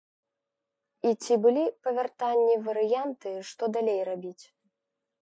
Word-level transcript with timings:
І 1.09 1.11
ці 1.25 1.33
былі 1.43 1.65
па 1.85 1.95
вяртанні 1.99 2.59
варыянты, 2.71 3.37
што 3.51 3.63
далей 3.81 3.99
рабіць? 4.13 4.39